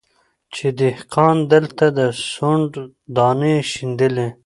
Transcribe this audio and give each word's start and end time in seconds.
چي 0.53 0.67
دهقان 0.79 1.37
دلته 1.53 1.85
د 1.97 1.99
سونډ 2.31 2.71
دانې 3.15 3.55
شیندلې 3.71 4.27